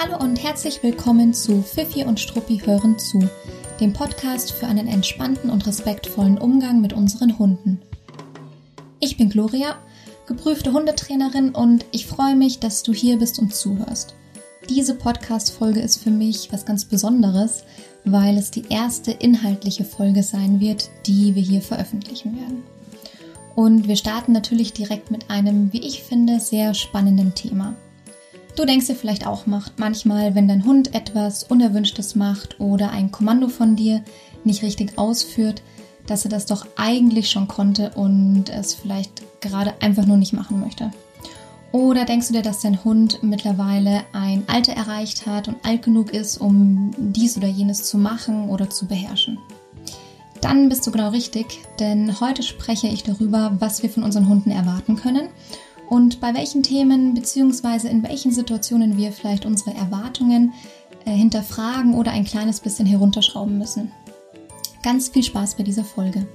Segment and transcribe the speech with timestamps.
[0.00, 3.18] Hallo und herzlich willkommen zu Fifi und Struppi hören zu,
[3.80, 7.80] dem Podcast für einen entspannten und respektvollen Umgang mit unseren Hunden.
[9.00, 9.76] Ich bin Gloria,
[10.26, 14.14] geprüfte Hundetrainerin und ich freue mich, dass du hier bist und zuhörst.
[14.68, 17.64] Diese Podcast-Folge ist für mich was ganz Besonderes,
[18.04, 22.62] weil es die erste inhaltliche Folge sein wird, die wir hier veröffentlichen werden.
[23.56, 27.74] Und wir starten natürlich direkt mit einem, wie ich finde, sehr spannenden Thema.
[28.58, 29.44] Du denkst dir vielleicht auch
[29.76, 34.02] manchmal, wenn dein Hund etwas Unerwünschtes macht oder ein Kommando von dir
[34.42, 35.62] nicht richtig ausführt,
[36.08, 40.58] dass er das doch eigentlich schon konnte und es vielleicht gerade einfach nur nicht machen
[40.58, 40.90] möchte.
[41.70, 46.12] Oder denkst du dir, dass dein Hund mittlerweile ein Alter erreicht hat und alt genug
[46.12, 49.38] ist, um dies oder jenes zu machen oder zu beherrschen?
[50.40, 51.46] Dann bist du genau richtig,
[51.78, 55.28] denn heute spreche ich darüber, was wir von unseren Hunden erwarten können
[55.88, 57.88] und bei welchen Themen bzw.
[57.88, 60.52] in welchen Situationen wir vielleicht unsere Erwartungen
[61.04, 63.90] äh, hinterfragen oder ein kleines bisschen herunterschrauben müssen.
[64.82, 66.26] Ganz viel Spaß bei dieser Folge.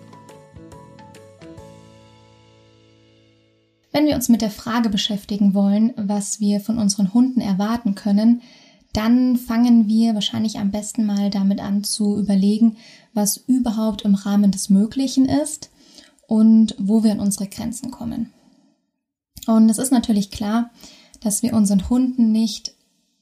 [3.92, 8.42] Wenn wir uns mit der Frage beschäftigen wollen, was wir von unseren Hunden erwarten können,
[8.92, 12.78] dann fangen wir wahrscheinlich am besten mal damit an zu überlegen,
[13.14, 15.70] was überhaupt im Rahmen des Möglichen ist
[16.28, 18.34] und wo wir an unsere Grenzen kommen.
[19.48, 20.72] Und es ist natürlich klar,
[21.22, 22.74] dass wir unseren Hunden nicht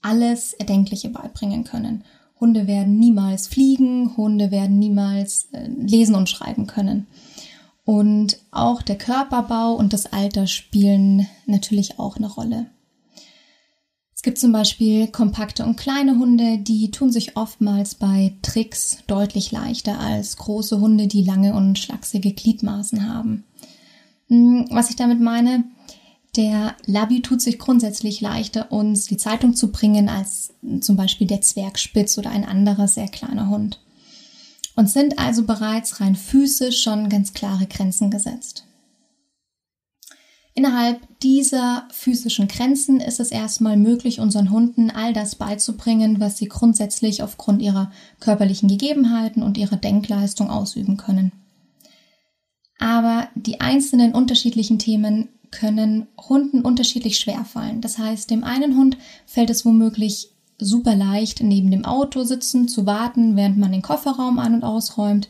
[0.01, 2.03] alles Erdenkliche beibringen können.
[2.39, 7.07] Hunde werden niemals fliegen, Hunde werden niemals äh, lesen und schreiben können.
[7.85, 12.67] Und auch der Körperbau und das Alter spielen natürlich auch eine Rolle.
[14.15, 19.51] Es gibt zum Beispiel kompakte und kleine Hunde, die tun sich oftmals bei Tricks deutlich
[19.51, 23.45] leichter als große Hunde, die lange und schlachsige Gliedmaßen haben.
[24.27, 25.63] Hm, was ich damit meine,
[26.35, 31.41] der Labi tut sich grundsätzlich leichter, uns die Zeitung zu bringen, als zum Beispiel der
[31.41, 33.81] Zwergspitz oder ein anderer sehr kleiner Hund.
[34.75, 38.65] Und sind also bereits rein physisch schon ganz klare Grenzen gesetzt.
[40.53, 46.47] Innerhalb dieser physischen Grenzen ist es erstmal möglich, unseren Hunden all das beizubringen, was sie
[46.47, 51.31] grundsätzlich aufgrund ihrer körperlichen Gegebenheiten und ihrer Denkleistung ausüben können.
[52.79, 57.81] Aber die einzelnen unterschiedlichen Themen können Hunden unterschiedlich schwer fallen.
[57.81, 62.85] Das heißt, dem einen Hund fällt es womöglich super leicht, neben dem Auto sitzen, zu
[62.85, 65.27] warten, während man den Kofferraum an- und ausräumt.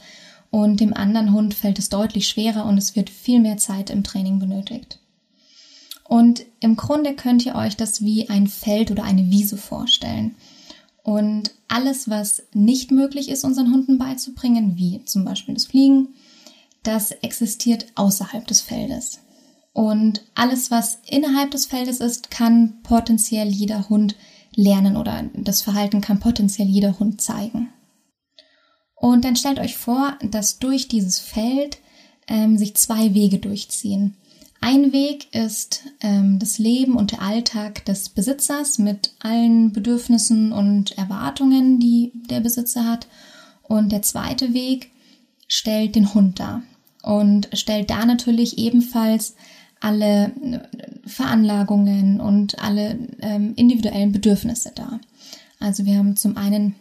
[0.52, 4.04] Und dem anderen Hund fällt es deutlich schwerer und es wird viel mehr Zeit im
[4.04, 5.00] Training benötigt.
[6.04, 10.36] Und im Grunde könnt ihr euch das wie ein Feld oder eine Wiese vorstellen.
[11.04, 16.10] Und alles, was nicht möglich ist, unseren Hunden beizubringen, wie zum Beispiel das Fliegen,
[16.84, 19.20] das existiert außerhalb des Feldes.
[19.74, 24.16] Und alles, was innerhalb des Feldes ist, kann potenziell jeder Hund
[24.54, 27.70] lernen oder das Verhalten kann potenziell jeder Hund zeigen.
[28.96, 31.80] Und dann stellt euch vor, dass durch dieses Feld
[32.28, 34.16] ähm, sich zwei Wege durchziehen.
[34.60, 40.96] Ein Weg ist ähm, das Leben und der Alltag des Besitzers mit allen Bedürfnissen und
[41.00, 43.08] Erwartungen, die der Besitzer hat.
[43.64, 44.92] Und der zweite Weg
[45.48, 46.62] stellt den Hund dar
[47.02, 49.36] und stellt da natürlich ebenfalls
[49.82, 50.60] alle äh,
[51.06, 55.00] Veranlagungen und alle ähm, individuellen Bedürfnisse da.
[55.60, 56.76] Also wir haben zum einen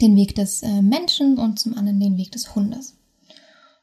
[0.00, 2.96] den Weg des äh, Menschen und zum anderen den Weg des Hundes.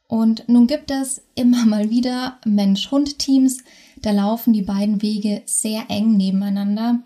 [0.07, 3.59] Und nun gibt es immer mal wieder Mensch-Hund-Teams,
[4.01, 6.99] da laufen die beiden Wege sehr eng nebeneinander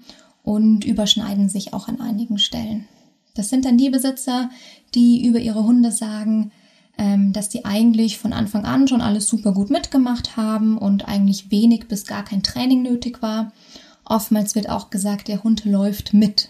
[0.43, 2.87] und überschneiden sich auch an einigen Stellen.
[3.33, 4.49] Das sind dann die Besitzer,
[4.95, 6.51] die über ihre Hunde sagen,
[6.97, 11.87] dass die eigentlich von Anfang an schon alles super gut mitgemacht haben und eigentlich wenig
[11.87, 13.51] bis gar kein Training nötig war.
[14.05, 16.49] Oftmals wird auch gesagt, der Hund läuft mit.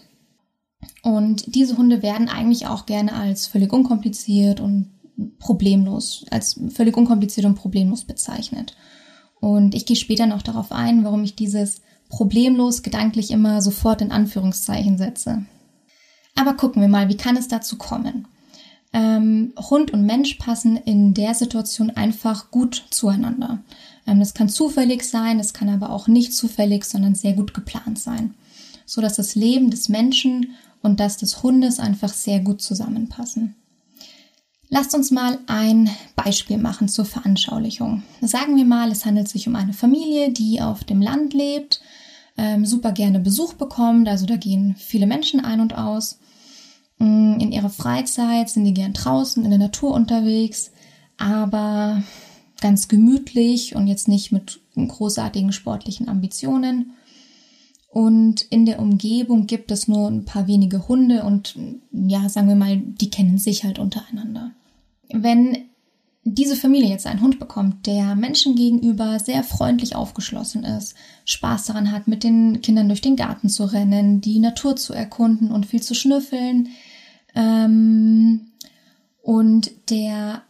[1.02, 4.90] Und diese Hunde werden eigentlich auch gerne als völlig unkompliziert und
[5.38, 8.76] problemlos, als völlig unkompliziert und problemlos bezeichnet.
[9.40, 14.12] Und ich gehe später noch darauf ein, warum ich dieses problemlos gedanklich immer sofort in
[14.12, 15.44] Anführungszeichen setze.
[16.34, 18.28] Aber gucken wir mal, wie kann es dazu kommen?
[18.96, 23.58] Ähm, Hund und Mensch passen in der Situation einfach gut zueinander.
[24.06, 27.98] Ähm, das kann zufällig sein, das kann aber auch nicht zufällig, sondern sehr gut geplant
[27.98, 28.32] sein,
[28.86, 33.54] so dass das Leben des Menschen und das des Hundes einfach sehr gut zusammenpassen.
[34.70, 38.02] Lasst uns mal ein Beispiel machen zur Veranschaulichung.
[38.22, 41.82] Sagen wir mal, es handelt sich um eine Familie, die auf dem Land lebt,
[42.38, 46.18] ähm, super gerne Besuch bekommt, also da gehen viele Menschen ein und aus.
[46.98, 50.72] Mm, in ihrer Freizeit sind die gern draußen in der Natur unterwegs,
[51.18, 52.02] aber
[52.60, 56.92] ganz gemütlich und jetzt nicht mit großartigen sportlichen Ambitionen.
[57.90, 61.56] Und in der Umgebung gibt es nur ein paar wenige Hunde und
[61.92, 64.52] ja, sagen wir mal, die kennen sich halt untereinander.
[65.10, 65.56] Wenn
[66.28, 71.92] diese Familie jetzt einen Hund bekommt, der Menschen gegenüber sehr freundlich aufgeschlossen ist, Spaß daran
[71.92, 75.82] hat, mit den Kindern durch den Garten zu rennen, die Natur zu erkunden und viel
[75.82, 76.70] zu schnüffeln,
[77.36, 78.48] ähm,
[79.22, 80.42] und der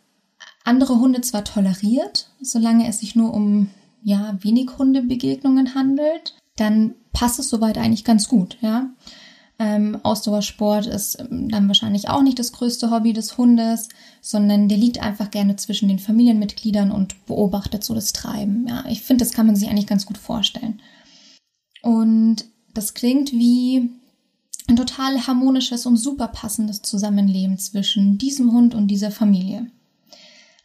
[0.65, 3.69] andere Hunde zwar toleriert, solange es sich nur um
[4.03, 8.91] ja wenig Hundebegegnungen handelt, dann passt es soweit eigentlich ganz gut, ja.
[9.59, 13.89] Ähm, Ausdauersport ist ähm, dann wahrscheinlich auch nicht das größte Hobby des Hundes,
[14.21, 18.67] sondern der liegt einfach gerne zwischen den Familienmitgliedern und beobachtet so das Treiben.
[18.69, 20.83] Ja, ich finde, das kann man sich eigentlich ganz gut vorstellen.
[21.81, 22.45] Und
[22.75, 23.91] das klingt wie
[24.69, 29.71] ein total harmonisches und super passendes Zusammenleben zwischen diesem Hund und dieser Familie.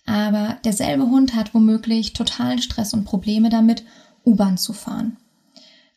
[0.05, 3.83] Aber derselbe Hund hat womöglich totalen Stress und Probleme damit,
[4.25, 5.17] U-Bahn zu fahren.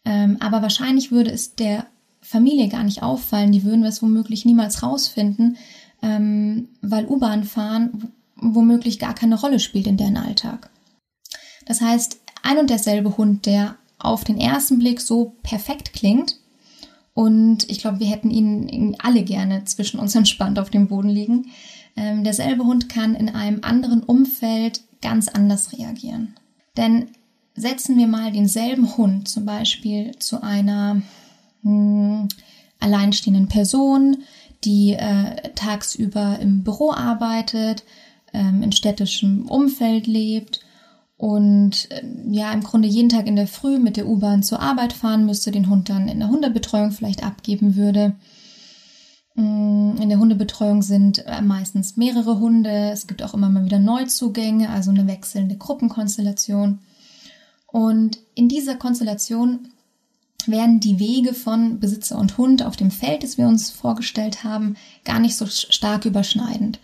[0.04, 1.86] Ähm, aber wahrscheinlich würde es der
[2.20, 5.56] Familie gar nicht auffallen, die würden es womöglich niemals rausfinden,
[6.02, 10.70] ähm, weil U-Bahn fahren womöglich gar keine Rolle spielt in deren Alltag.
[11.66, 16.36] Das heißt, ein und derselbe Hund, der auf den ersten Blick so perfekt klingt,
[17.14, 21.50] und ich glaube, wir hätten ihn alle gerne zwischen uns entspannt auf dem Boden liegen.
[21.96, 26.34] Ähm, derselbe Hund kann in einem anderen Umfeld ganz anders reagieren.
[26.76, 27.08] Denn
[27.54, 31.02] setzen wir mal denselben Hund zum Beispiel zu einer
[31.62, 32.28] mh, hm,
[32.80, 34.18] alleinstehenden Person,
[34.64, 37.84] die äh, tagsüber im Büro arbeitet,
[38.32, 40.60] ähm, in städtischem Umfeld lebt
[41.16, 44.92] und äh, ja, im Grunde jeden Tag in der Früh mit der U-Bahn zur Arbeit
[44.92, 48.16] fahren müsste, den Hund dann in der Hundebetreuung vielleicht abgeben würde.
[49.34, 52.90] Mm, in der Hundebetreuung sind äh, meistens mehrere Hunde.
[52.90, 56.80] Es gibt auch immer mal wieder Neuzugänge, also eine wechselnde Gruppenkonstellation.
[57.66, 59.68] Und in dieser Konstellation
[60.46, 64.76] werden die Wege von Besitzer und Hund auf dem Feld, das wir uns vorgestellt haben,
[65.04, 66.80] gar nicht so stark überschneidend,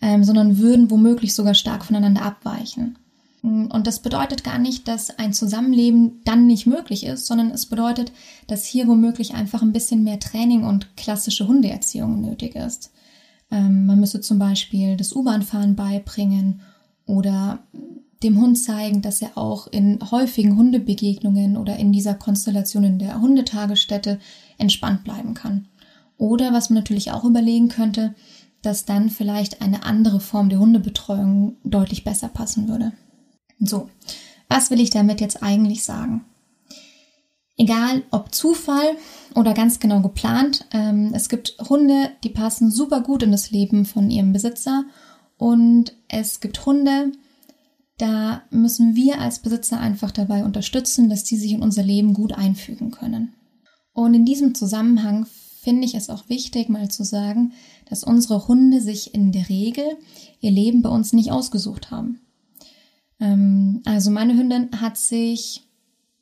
[0.00, 2.98] ähm, sondern würden womöglich sogar stark voneinander abweichen.
[3.44, 7.66] Mm, und das bedeutet gar nicht, dass ein Zusammenleben dann nicht möglich ist, sondern es
[7.66, 8.10] bedeutet,
[8.46, 12.90] dass hier womöglich einfach ein bisschen mehr Training und klassische Hundeerziehung nötig ist.
[13.50, 16.62] Ähm, man müsste zum Beispiel das U-Bahn-Fahren beibringen
[17.06, 17.62] oder
[18.22, 23.20] dem Hund zeigen, dass er auch in häufigen Hundebegegnungen oder in dieser Konstellation in der
[23.20, 24.18] Hundetagesstätte
[24.56, 25.68] entspannt bleiben kann.
[26.16, 28.14] Oder was man natürlich auch überlegen könnte,
[28.62, 32.92] dass dann vielleicht eine andere Form der Hundebetreuung deutlich besser passen würde.
[33.66, 33.88] So,
[34.48, 36.24] was will ich damit jetzt eigentlich sagen?
[37.56, 38.96] Egal ob Zufall
[39.36, 43.84] oder ganz genau geplant, ähm, es gibt Hunde, die passen super gut in das Leben
[43.84, 44.84] von ihrem Besitzer
[45.38, 47.12] und es gibt Hunde,
[47.98, 52.32] da müssen wir als Besitzer einfach dabei unterstützen, dass die sich in unser Leben gut
[52.32, 53.34] einfügen können.
[53.92, 55.26] Und in diesem Zusammenhang
[55.62, 57.52] finde ich es auch wichtig, mal zu sagen,
[57.88, 59.84] dass unsere Hunde sich in der Regel
[60.40, 62.20] ihr Leben bei uns nicht ausgesucht haben.
[63.24, 65.62] Ähm, also meine Hündin hat sich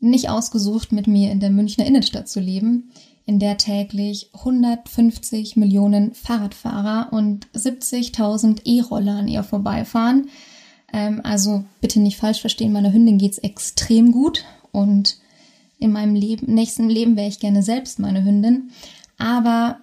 [0.00, 2.90] nicht ausgesucht, mit mir in der Münchner Innenstadt zu leben,
[3.26, 10.28] in der täglich 150 Millionen Fahrradfahrer und 70.000 E-Roller an ihr vorbeifahren
[10.92, 15.18] ähm, also bitte nicht falsch verstehen, meiner Hündin geht's extrem gut und
[15.78, 18.70] in meinem Leben, nächsten Leben wäre ich gerne selbst meine Hündin.
[19.18, 19.80] Aber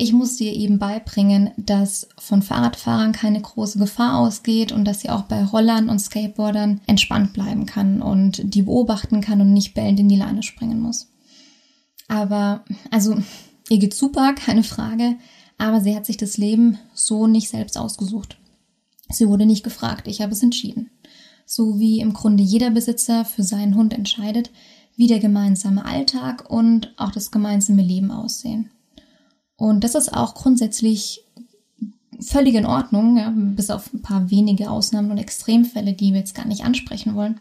[0.00, 5.10] ich muss ihr eben beibringen, dass von Fahrradfahrern keine große Gefahr ausgeht und dass sie
[5.10, 10.00] auch bei Rollern und Skateboardern entspannt bleiben kann und die beobachten kann und nicht bellend
[10.00, 11.08] in die Leine springen muss.
[12.08, 13.18] Aber, also,
[13.68, 15.16] ihr geht super, keine Frage,
[15.58, 18.38] aber sie hat sich das Leben so nicht selbst ausgesucht.
[19.10, 20.90] Sie wurde nicht gefragt, ich habe es entschieden.
[21.44, 24.50] So wie im Grunde jeder Besitzer für seinen Hund entscheidet,
[24.96, 28.70] wie der gemeinsame Alltag und auch das gemeinsame Leben aussehen.
[29.60, 31.22] Und das ist auch grundsätzlich
[32.18, 36.34] völlig in Ordnung, ja, bis auf ein paar wenige Ausnahmen und Extremfälle, die wir jetzt
[36.34, 37.40] gar nicht ansprechen wollen.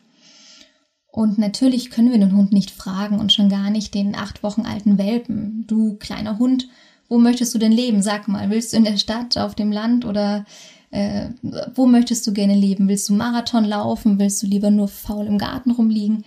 [1.13, 4.63] Und natürlich können wir den Hund nicht fragen und schon gar nicht den acht Wochen
[4.63, 5.63] alten Welpen.
[5.65, 6.67] Du kleiner Hund,
[7.07, 8.01] wo möchtest du denn leben?
[8.01, 10.45] Sag mal, willst du in der Stadt, auf dem Land oder
[10.91, 11.29] äh,
[11.73, 12.89] wo möchtest du gerne leben?
[12.89, 14.19] Willst du Marathon laufen?
[14.19, 16.25] Willst du lieber nur faul im Garten rumliegen?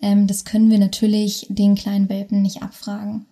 [0.00, 3.26] Ähm, das können wir natürlich den kleinen Welpen nicht abfragen.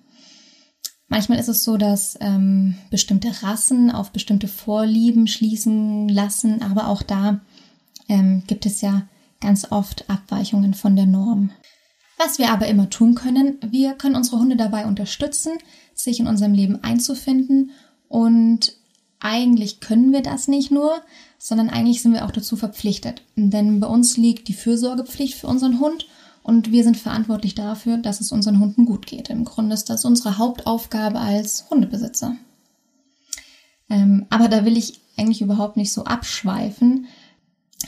[1.13, 7.03] Manchmal ist es so, dass ähm, bestimmte Rassen auf bestimmte Vorlieben schließen lassen, aber auch
[7.03, 7.43] da
[8.09, 9.03] ähm, gibt es ja
[9.39, 11.51] ganz oft Abweichungen von der Norm.
[12.17, 15.53] Was wir aber immer tun können, wir können unsere Hunde dabei unterstützen,
[15.93, 17.73] sich in unserem Leben einzufinden
[18.09, 18.73] und
[19.21, 21.03] eigentlich können wir das nicht nur,
[21.37, 23.21] sondern eigentlich sind wir auch dazu verpflichtet.
[23.37, 26.07] Denn bei uns liegt die Fürsorgepflicht für unseren Hund
[26.43, 29.31] und wir sind verantwortlich dafür, dass es unseren Hunden gut geht.
[29.31, 32.37] Im Grunde ist das unsere Hauptaufgabe als Hundebesitzer.
[33.89, 37.07] Ähm, aber da will ich eigentlich überhaupt nicht so abschweifen.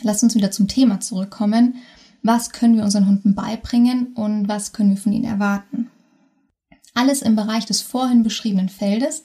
[0.03, 1.77] Lass uns wieder zum Thema zurückkommen.
[2.23, 5.91] Was können wir unseren Hunden beibringen und was können wir von ihnen erwarten?
[6.95, 9.25] Alles im Bereich des vorhin beschriebenen Feldes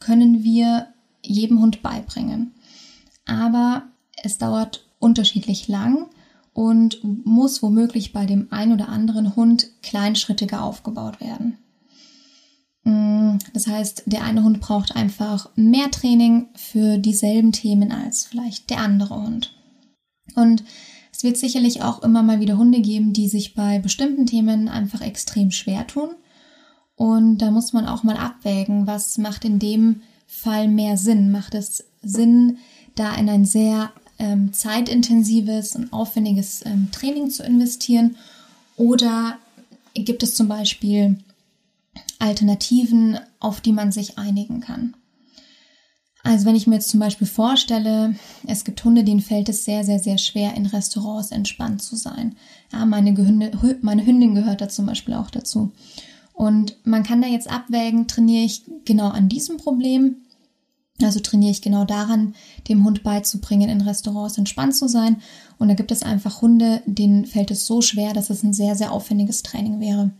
[0.00, 0.88] können wir
[1.22, 2.52] jedem Hund beibringen.
[3.26, 3.84] Aber
[4.22, 6.06] es dauert unterschiedlich lang
[6.60, 11.56] und muss womöglich bei dem ein oder anderen Hund kleinschrittiger aufgebaut werden.
[12.84, 18.68] Mm, das heißt, der eine Hund braucht einfach mehr Training für dieselben Themen als vielleicht
[18.68, 19.54] der andere Hund.
[20.34, 20.62] Und
[21.10, 25.00] es wird sicherlich auch immer mal wieder Hunde geben, die sich bei bestimmten Themen einfach
[25.00, 26.10] extrem schwer tun.
[26.94, 31.32] Und da muss man auch mal abwägen, was macht in dem Fall mehr Sinn?
[31.32, 32.58] Macht es Sinn,
[32.96, 38.16] da in ein sehr ähm, zeitintensives und aufwendiges ähm, Training zu investieren?
[38.76, 39.38] Oder
[39.94, 41.18] gibt es zum Beispiel
[42.18, 44.94] Alternativen, auf die man sich einigen kann?
[46.22, 48.14] Also wenn ich mir jetzt zum Beispiel vorstelle,
[48.46, 52.36] es gibt Hunde, denen fällt es sehr, sehr, sehr schwer, in Restaurants entspannt zu sein.
[52.72, 55.72] Ja, meine, Gehünde, meine Hündin gehört da zum Beispiel auch dazu.
[56.34, 60.16] Und man kann da jetzt abwägen, trainiere ich genau an diesem Problem
[61.04, 62.34] also trainiere ich genau daran,
[62.68, 65.16] dem Hund beizubringen, in Restaurants entspannt zu sein.
[65.58, 68.76] Und da gibt es einfach Hunde, denen fällt es so schwer, dass es ein sehr,
[68.76, 70.10] sehr aufwendiges Training wäre.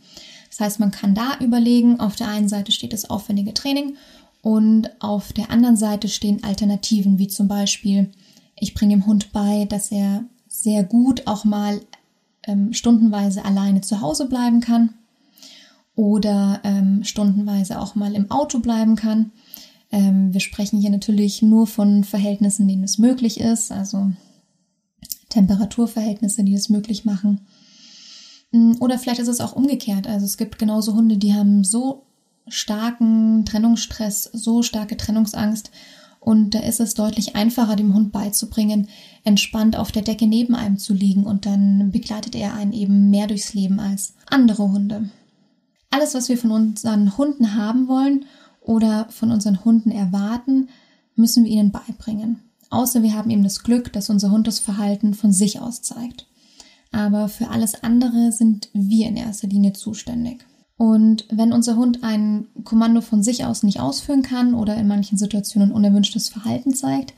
[0.49, 3.95] Das heißt, man kann da überlegen, auf der einen Seite steht das aufwendige Training
[4.41, 8.11] und auf der anderen Seite stehen Alternativen, wie zum Beispiel,
[8.59, 11.81] ich bringe dem Hund bei, dass er sehr gut auch mal
[12.45, 14.93] ähm, stundenweise alleine zu Hause bleiben kann
[15.95, 19.31] oder ähm, stundenweise auch mal im Auto bleiben kann
[19.91, 24.11] ähm, wir sprechen hier natürlich nur von Verhältnissen, denen es möglich ist, also
[25.29, 27.41] Temperaturverhältnisse, die es möglich machen.
[28.51, 30.07] Mm, oder vielleicht ist es auch umgekehrt.
[30.07, 32.05] Also es gibt genauso Hunde, die haben so
[32.47, 35.71] starken Trennungsstress, so starke Trennungsangst.
[36.19, 38.87] Und da ist es deutlich einfacher, dem Hund beizubringen,
[39.23, 43.25] entspannt auf der Decke neben einem zu liegen und dann begleitet er einen eben mehr
[43.25, 45.09] durchs Leben als andere Hunde.
[45.89, 48.25] Alles, was wir von unseren Hunden haben wollen
[48.61, 50.69] oder von unseren Hunden erwarten,
[51.15, 52.39] müssen wir ihnen beibringen.
[52.69, 56.27] Außer wir haben eben das Glück, dass unser Hund das Verhalten von sich aus zeigt.
[56.91, 60.45] Aber für alles andere sind wir in erster Linie zuständig.
[60.77, 65.17] Und wenn unser Hund ein Kommando von sich aus nicht ausführen kann oder in manchen
[65.17, 67.13] Situationen unerwünschtes Verhalten zeigt,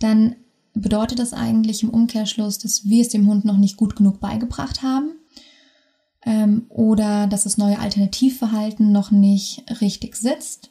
[0.00, 0.36] dann
[0.74, 4.82] bedeutet das eigentlich im Umkehrschluss, dass wir es dem Hund noch nicht gut genug beigebracht
[4.82, 5.12] haben
[6.24, 10.70] ähm, oder dass das neue Alternativverhalten noch nicht richtig sitzt.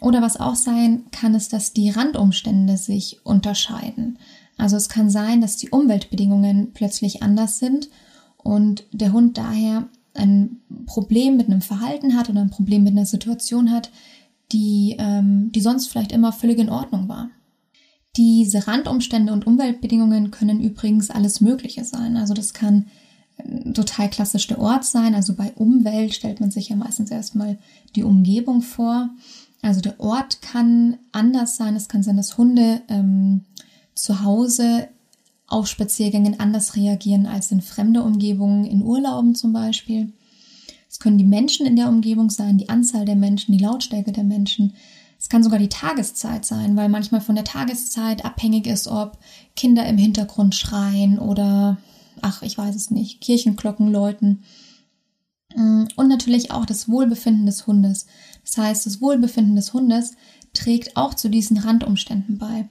[0.00, 4.18] Oder was auch sein kann, ist, dass die Randumstände sich unterscheiden.
[4.56, 7.88] Also es kann sein, dass die Umweltbedingungen plötzlich anders sind
[8.36, 13.06] und der Hund daher ein Problem mit einem Verhalten hat oder ein Problem mit einer
[13.06, 13.90] Situation hat,
[14.52, 17.30] die, ähm, die sonst vielleicht immer völlig in Ordnung war.
[18.16, 22.16] Diese Randumstände und Umweltbedingungen können übrigens alles Mögliche sein.
[22.16, 22.86] Also das kann
[23.74, 25.14] total klassisch der Ort sein.
[25.14, 27.58] Also bei Umwelt stellt man sich ja meistens erstmal
[27.96, 29.10] die Umgebung vor.
[29.62, 31.76] Also der Ort kann anders sein.
[31.76, 33.42] Es kann sein, dass Hunde ähm,
[33.94, 34.88] zu Hause
[35.46, 40.12] auf Spaziergängen anders reagieren als in fremde Umgebungen, in Urlauben zum Beispiel.
[40.90, 44.24] Es können die Menschen in der Umgebung sein, die Anzahl der Menschen, die Lautstärke der
[44.24, 44.74] Menschen.
[45.18, 49.18] Es kann sogar die Tageszeit sein, weil manchmal von der Tageszeit abhängig ist, ob
[49.56, 51.78] Kinder im Hintergrund schreien oder
[52.22, 54.42] ach, ich weiß es nicht, Kirchenglocken läuten.
[55.54, 58.06] Mm, und natürlich auch das Wohlbefinden des Hundes.
[58.44, 60.12] Das heißt, das Wohlbefinden des Hundes
[60.52, 62.68] trägt auch zu diesen Randumständen bei.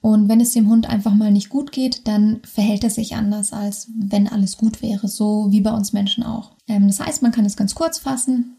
[0.00, 3.52] Und wenn es dem Hund einfach mal nicht gut geht, dann verhält er sich anders,
[3.52, 6.52] als wenn alles gut wäre, so wie bei uns Menschen auch.
[6.68, 8.56] Ähm, das heißt, man kann es ganz kurz fassen.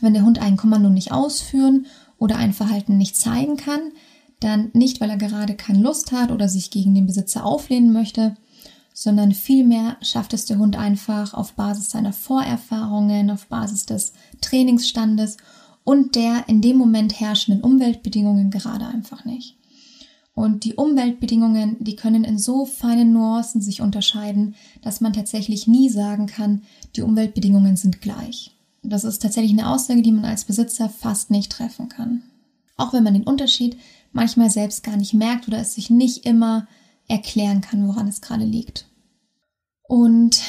[0.00, 1.86] Wenn der Hund ein Kommando nicht ausführen
[2.18, 3.80] oder ein Verhalten nicht zeigen kann,
[4.38, 8.36] dann nicht, weil er gerade keine Lust hat oder sich gegen den Besitzer auflehnen möchte,
[9.00, 15.38] sondern vielmehr schafft es der Hund einfach auf Basis seiner Vorerfahrungen, auf Basis des Trainingsstandes
[15.84, 19.56] und der in dem Moment herrschenden Umweltbedingungen gerade einfach nicht.
[20.34, 25.88] Und die Umweltbedingungen, die können in so feinen Nuancen sich unterscheiden, dass man tatsächlich nie
[25.88, 26.60] sagen kann,
[26.94, 28.54] die Umweltbedingungen sind gleich.
[28.82, 32.20] Das ist tatsächlich eine Aussage, die man als Besitzer fast nicht treffen kann.
[32.76, 33.78] Auch wenn man den Unterschied
[34.12, 36.68] manchmal selbst gar nicht merkt oder es sich nicht immer
[37.08, 38.89] erklären kann, woran es gerade liegt.
[39.90, 40.40] Und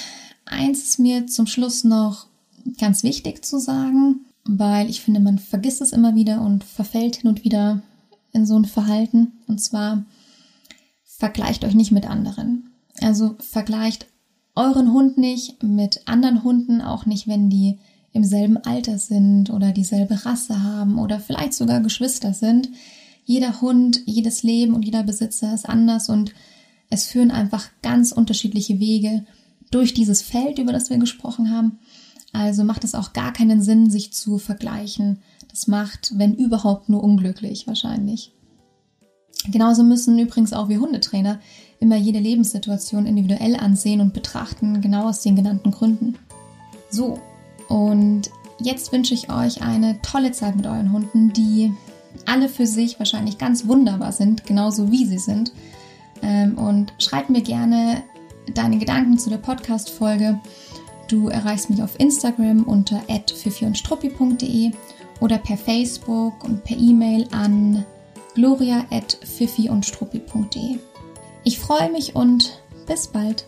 [0.46, 2.28] eins ist mir zum Schluss noch
[2.80, 7.28] ganz wichtig zu sagen, weil ich finde, man vergisst es immer wieder und verfällt hin
[7.28, 7.82] und wieder
[8.34, 9.40] in so ein Verhalten.
[9.48, 10.06] Und zwar
[11.04, 12.70] vergleicht euch nicht mit anderen.
[13.02, 14.06] Also vergleicht
[14.56, 17.80] euren Hund nicht mit anderen Hunden, auch nicht, wenn die
[18.14, 22.70] im selben Alter sind oder dieselbe Rasse haben oder vielleicht sogar Geschwister sind.
[23.26, 26.32] Jeder Hund, jedes Leben und jeder Besitzer ist anders und
[26.92, 29.26] es führen einfach ganz unterschiedliche Wege
[29.72, 31.80] durch dieses Feld, über das wir gesprochen haben.
[32.34, 35.20] Also macht es auch gar keinen Sinn, sich zu vergleichen.
[35.50, 38.34] Das macht, wenn überhaupt, nur unglücklich wahrscheinlich.
[39.50, 41.40] Genauso müssen übrigens auch wir Hundetrainer
[41.80, 46.16] immer jede Lebenssituation individuell ansehen und betrachten, genau aus den genannten Gründen.
[46.92, 47.20] So,
[47.70, 48.30] und
[48.62, 51.74] jetzt wünsche ich euch eine tolle Zeit mit euren Hunden, die
[52.26, 55.54] alle für sich wahrscheinlich ganz wunderbar sind, genauso wie sie sind.
[56.32, 58.04] Ähm, und schreib mir gerne
[58.54, 60.40] deine Gedanken zu der Podcast-Folge.
[61.08, 63.02] Du erreichst mich auf Instagram unter
[63.36, 64.72] @fifiundstruppi.de
[65.20, 67.86] oder per Facebook und per E-Mail an
[68.36, 70.80] gloria@fifiundstruppi.de.
[71.44, 73.46] Ich freue mich und bis bald.